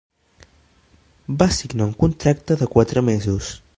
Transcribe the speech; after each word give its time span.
Va 1.43 1.47
signar 1.57 1.87
un 1.91 1.93
contracte 2.05 2.59
de 2.63 2.69
quatre 2.77 3.05
mesos. 3.11 3.53